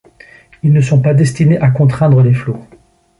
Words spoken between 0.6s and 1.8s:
Ils ne sont pas destinés à